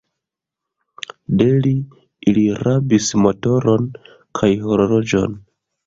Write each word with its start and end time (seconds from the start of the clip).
De 1.41 1.47
li, 1.67 1.75
ili 2.33 2.47
rabis 2.63 3.13
motoron 3.27 3.89
kaj 4.41 4.55
horloĝon. 4.67 5.43